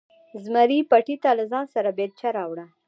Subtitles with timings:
[0.43, 2.65] زمري پټي ته له ځانه سره بیلچه راوړه.